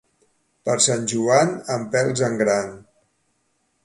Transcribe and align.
Per 0.69 0.77
Sant 0.85 1.03
Joan, 1.11 1.51
empelts 1.75 2.23
en 2.29 2.39
gran. 2.41 2.73